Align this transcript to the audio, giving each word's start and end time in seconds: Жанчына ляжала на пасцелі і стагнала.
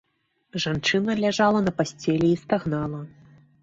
Жанчына 0.63 1.17
ляжала 1.21 1.59
на 1.69 1.77
пасцелі 1.83 2.27
і 2.35 2.43
стагнала. 2.45 3.09